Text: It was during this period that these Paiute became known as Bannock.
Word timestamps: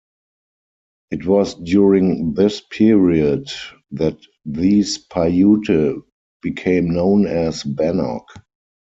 It 1.11 1.27
was 1.27 1.53
during 1.53 2.33
this 2.33 2.59
period 2.59 3.49
that 3.91 4.17
these 4.43 4.97
Paiute 4.97 6.01
became 6.41 6.89
known 6.91 7.27
as 7.27 7.61
Bannock. 7.61 8.25